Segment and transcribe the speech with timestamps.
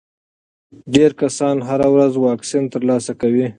[0.93, 3.45] ډېر کسان هره ورځ واکسین ترلاسه کوي.